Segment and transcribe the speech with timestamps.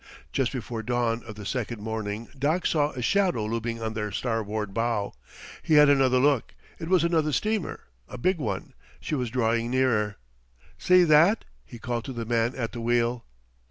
[0.31, 4.73] Just before dawn of the second morning Doc saw a shadow looming on their starboard
[4.73, 5.13] bow.
[5.61, 6.55] He had another look.
[6.79, 8.73] It was another steamer a big one.
[8.99, 10.15] She was drawing nearer.
[10.79, 13.25] "See that?" he called to the man at the wheel.